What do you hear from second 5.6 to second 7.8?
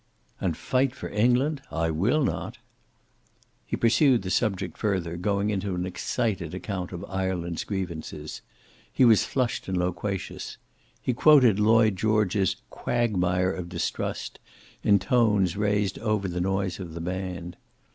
an excited account of Ireland's